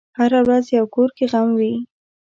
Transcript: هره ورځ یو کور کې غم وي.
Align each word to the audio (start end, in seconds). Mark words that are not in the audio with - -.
هره 0.17 0.39
ورځ 0.45 0.65
یو 0.77 0.85
کور 0.95 1.09
کې 1.17 1.25
غم 1.31 1.49
وي. 1.59 1.73